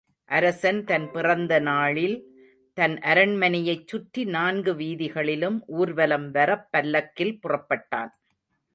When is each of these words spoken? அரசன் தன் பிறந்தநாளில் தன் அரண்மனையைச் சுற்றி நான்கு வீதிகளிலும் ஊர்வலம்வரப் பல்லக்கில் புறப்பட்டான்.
அரசன் 0.29 0.83
தன் 0.83 1.11
பிறந்தநாளில் 1.11 2.15
தன் 2.77 2.95
அரண்மனையைச் 3.03 3.87
சுற்றி 3.87 4.23
நான்கு 4.25 4.73
வீதிகளிலும் 4.73 5.59
ஊர்வலம்வரப் 5.77 6.67
பல்லக்கில் 6.71 7.39
புறப்பட்டான். 7.39 8.11